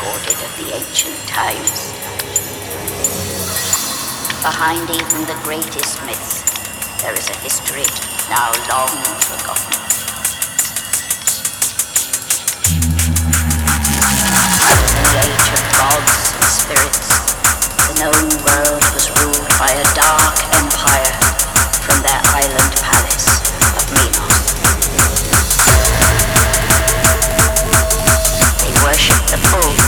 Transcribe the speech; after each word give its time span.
recorded 0.00 0.40
of 0.40 0.56
the 0.56 0.72
ancient 0.74 1.16
times. 1.28 1.92
Behind 4.40 4.88
even 4.88 5.26
the 5.28 5.38
greatest 5.42 6.00
myths, 6.06 6.40
there 7.02 7.12
is 7.12 7.28
a 7.28 7.36
history 7.44 7.84
now 8.30 8.48
long 8.70 8.96
forgotten. 9.28 9.76
In 14.88 15.04
the 15.04 15.16
age 15.20 15.48
of 15.52 15.62
gods 15.76 16.32
and 16.32 16.48
spirits, 16.48 17.08
the 17.84 17.94
known 18.00 18.28
world 18.40 18.84
was 18.96 19.04
ruled 19.20 19.48
by 19.60 19.68
a 19.68 19.84
dark 19.92 20.36
empire 20.56 21.12
from 21.84 22.00
their 22.00 22.22
island 22.24 22.72
palace 22.80 23.28
of 23.76 23.84
Minos. 23.92 24.48
They 28.64 28.72
worshipped 28.84 29.28
the 29.28 29.36
full 29.36 29.79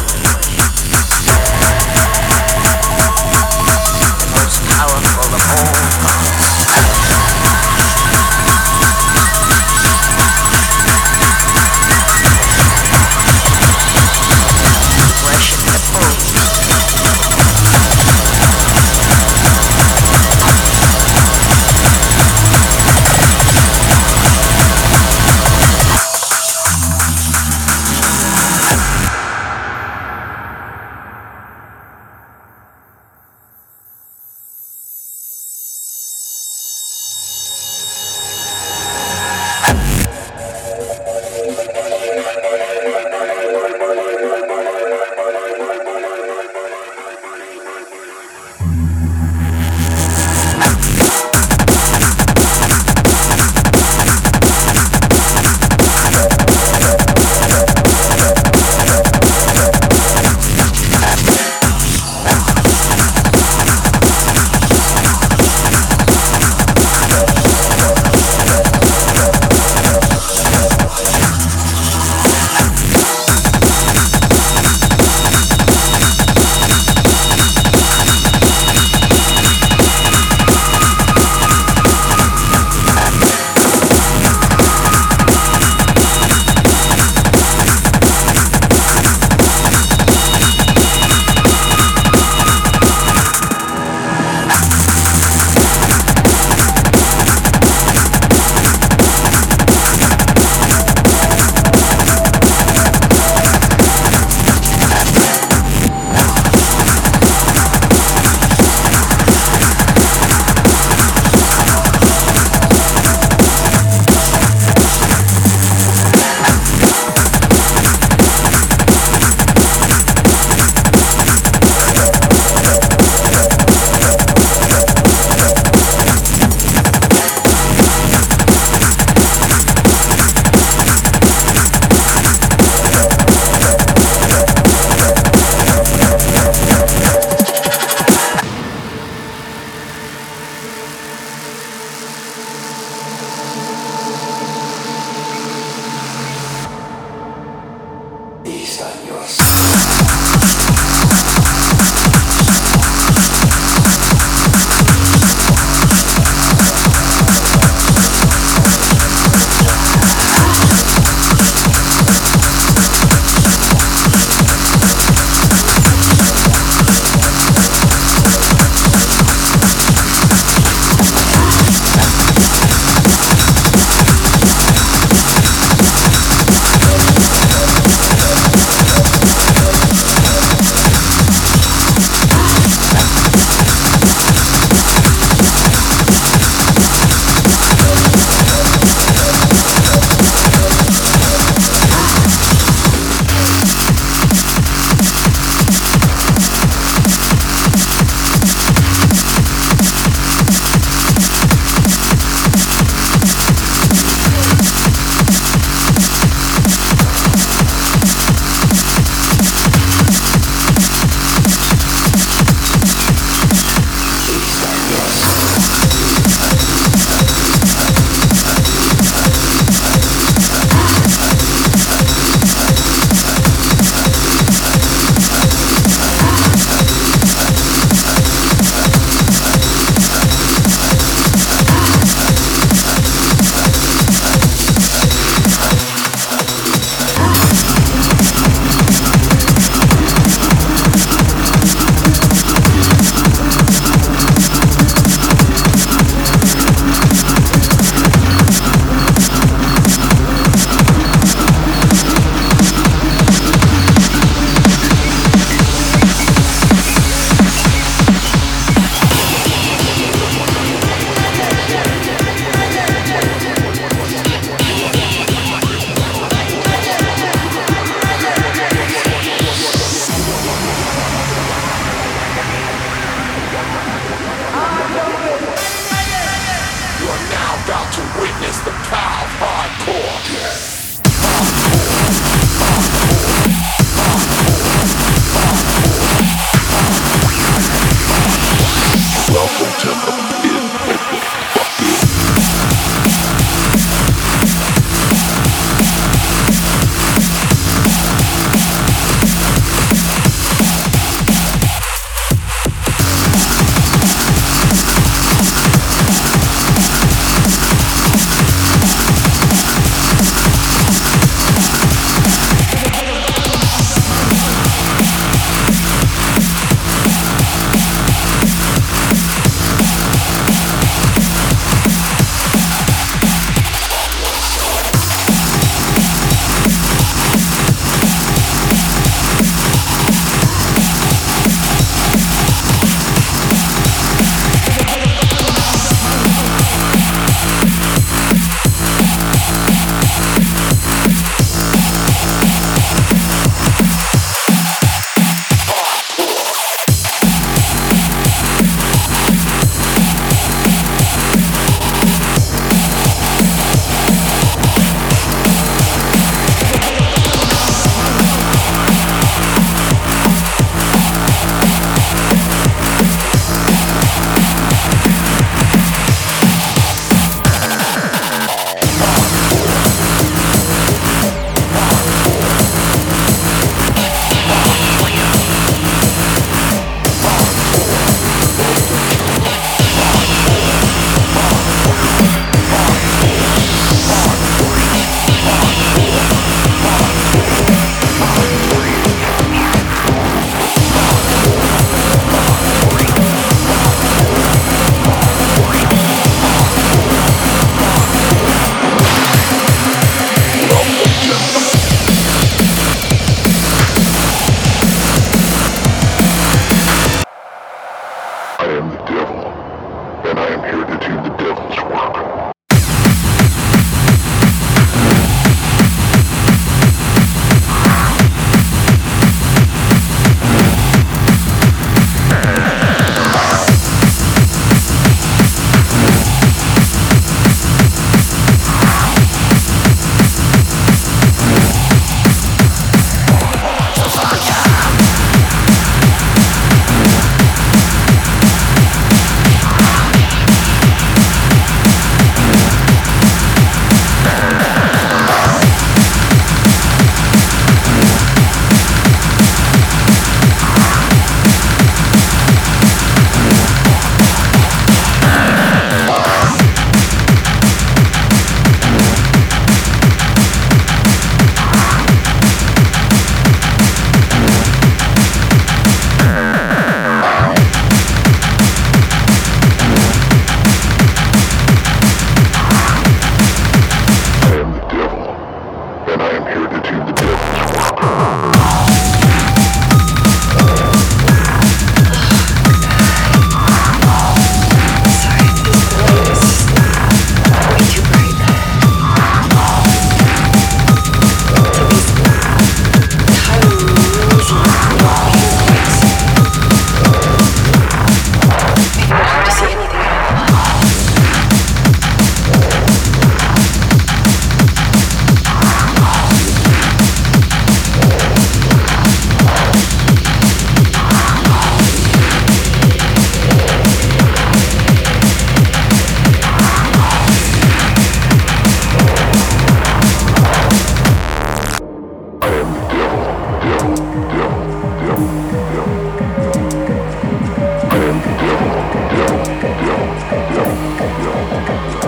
ん? 531.29 532.02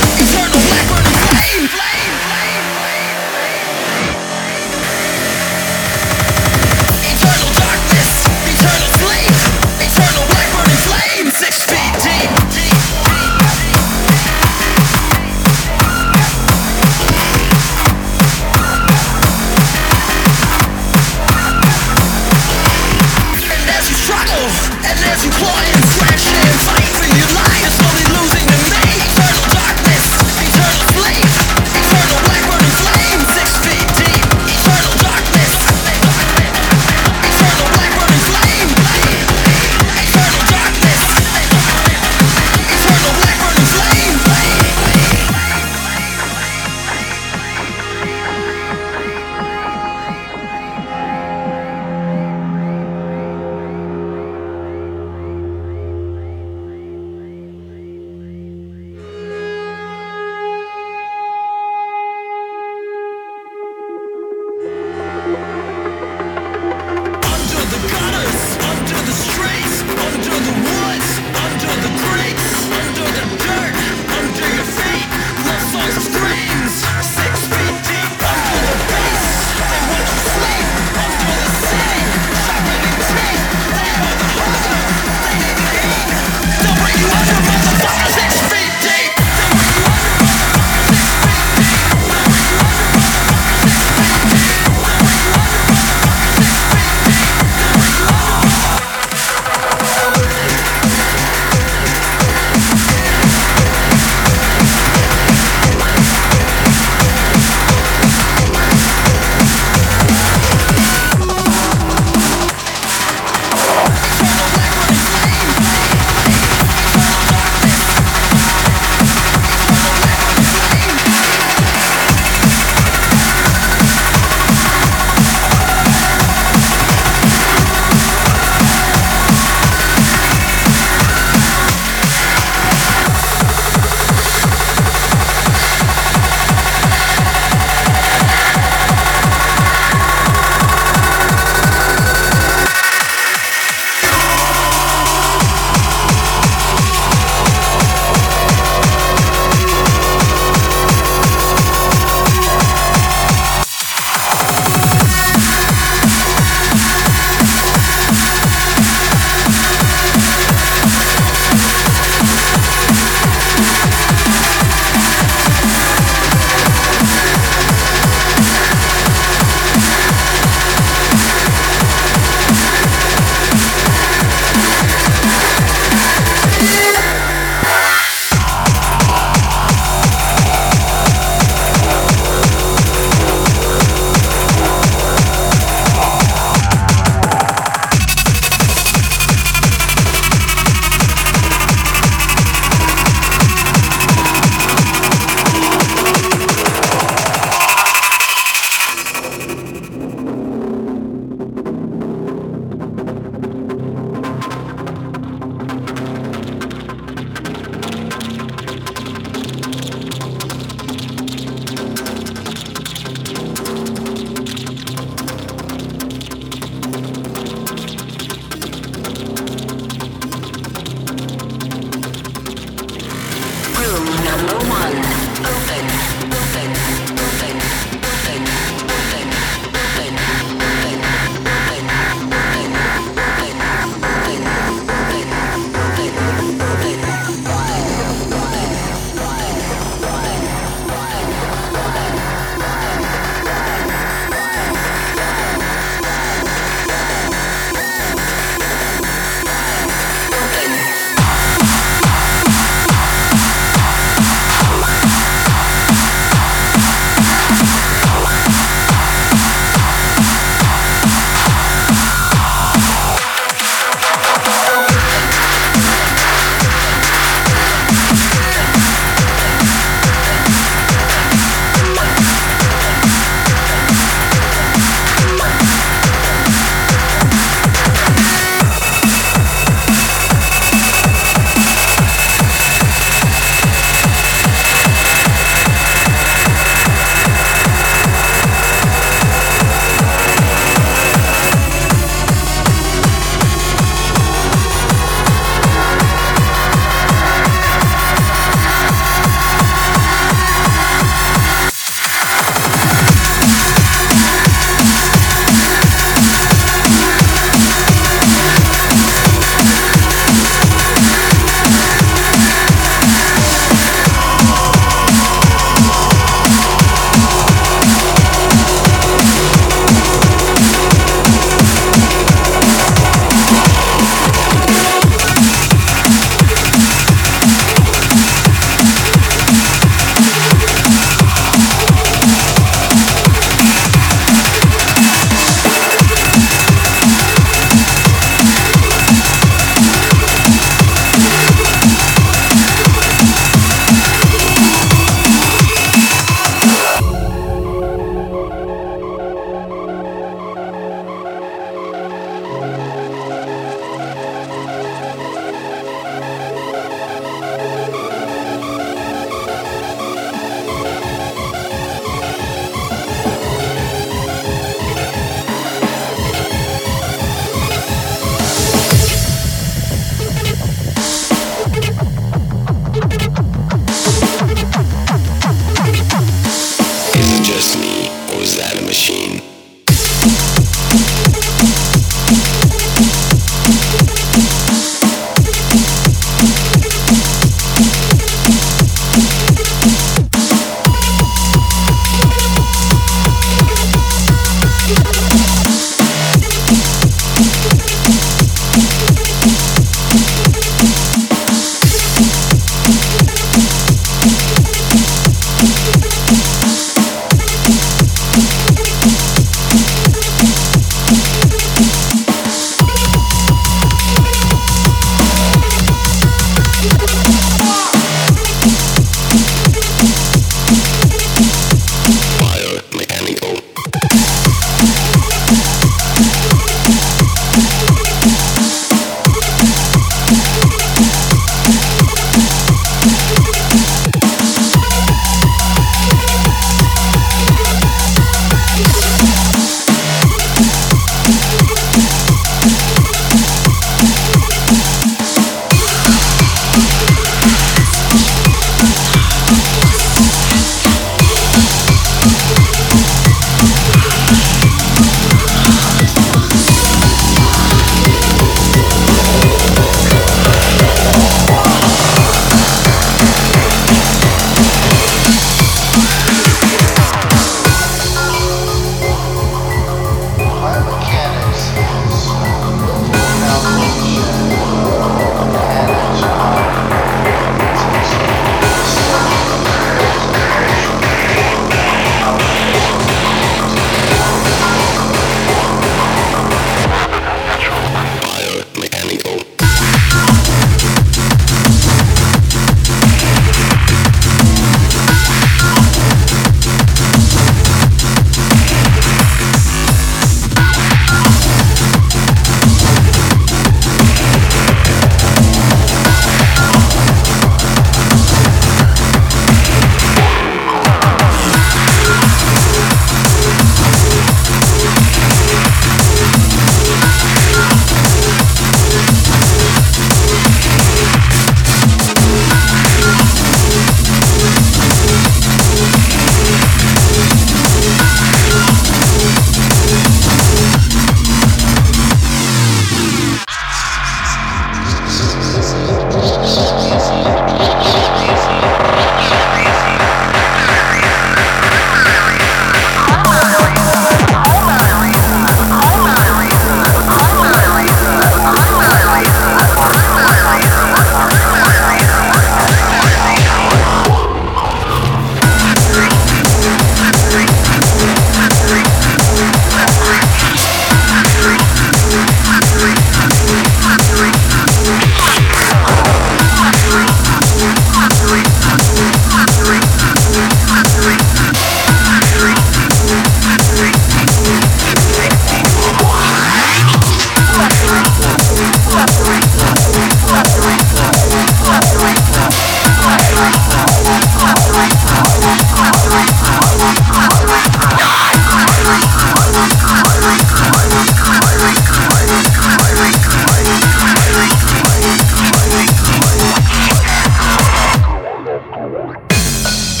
Era. 598.73 600.00